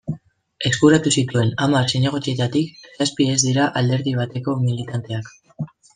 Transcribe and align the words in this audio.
Eskuratu 0.69 1.11
zituen 1.19 1.51
hamar 1.65 1.85
zinegotzietatik, 1.93 2.89
zazpi 2.97 3.27
ez 3.35 3.39
dira 3.45 3.69
alderdi 3.83 4.15
bateko 4.23 4.57
militanteak. 4.65 5.31